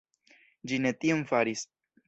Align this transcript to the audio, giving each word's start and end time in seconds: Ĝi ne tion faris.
Ĝi 0.71 0.81
ne 0.87 0.93
tion 1.05 1.23
faris. 1.33 1.67